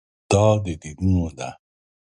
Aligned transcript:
دا 0.31 0.45
د 0.63 0.65
دینونو 0.81 1.27
ده. 1.37 1.49